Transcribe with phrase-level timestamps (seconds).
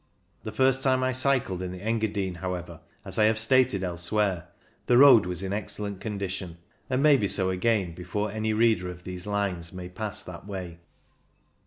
[0.41, 4.47] The first time I cycled in the Engadine, however, as I have stated elsewhere,
[4.87, 6.57] the road was in excellent condition,
[6.89, 10.79] and may be so again before any reader of these lines may pass that way.